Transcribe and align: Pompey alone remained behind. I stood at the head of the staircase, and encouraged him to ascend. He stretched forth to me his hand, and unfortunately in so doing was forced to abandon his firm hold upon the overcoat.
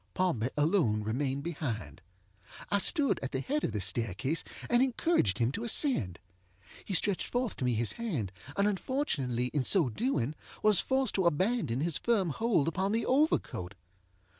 Pompey 0.15 0.49
alone 0.57 1.03
remained 1.03 1.43
behind. 1.43 2.01
I 2.71 2.79
stood 2.79 3.19
at 3.21 3.33
the 3.33 3.39
head 3.39 3.63
of 3.63 3.71
the 3.71 3.81
staircase, 3.81 4.43
and 4.67 4.81
encouraged 4.81 5.37
him 5.37 5.51
to 5.51 5.63
ascend. 5.63 6.17
He 6.83 6.95
stretched 6.95 7.27
forth 7.27 7.55
to 7.57 7.65
me 7.65 7.75
his 7.75 7.91
hand, 7.91 8.31
and 8.57 8.67
unfortunately 8.67 9.51
in 9.53 9.61
so 9.63 9.89
doing 9.91 10.33
was 10.63 10.79
forced 10.79 11.13
to 11.13 11.27
abandon 11.27 11.81
his 11.81 11.99
firm 11.99 12.31
hold 12.31 12.67
upon 12.67 12.93
the 12.93 13.05
overcoat. 13.05 13.75